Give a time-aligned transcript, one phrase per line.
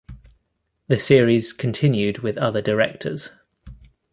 [0.87, 3.33] The series continued with other directors.